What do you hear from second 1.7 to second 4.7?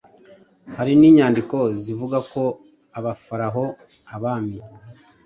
zivuga ko abafaraho (abami)